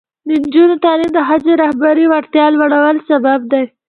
[0.27, 3.63] د نجونو تعلیم د ښځو رهبري وړتیا لوړولو سبب دی.